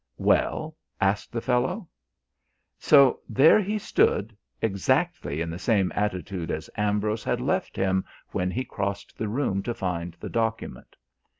"Well?" 0.17 0.75
asked 0.99 1.31
the 1.31 1.41
fellow. 1.41 1.87
So 2.79 3.19
there 3.29 3.61
he 3.61 3.77
stood, 3.77 4.35
exactly 4.59 5.41
in 5.41 5.51
the 5.51 5.59
same 5.59 5.91
attitude 5.93 6.49
as 6.49 6.71
Ambrose 6.75 7.23
had 7.23 7.39
left 7.39 7.75
him 7.75 8.03
when 8.29 8.49
he 8.49 8.65
crossed 8.65 9.15
the 9.15 9.29
room 9.29 9.61
to 9.61 9.75
find 9.75 10.15
the 10.15 10.27
document. 10.29 10.95